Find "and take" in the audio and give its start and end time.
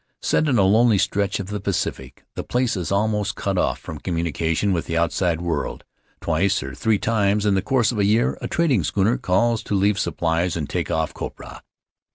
10.57-10.89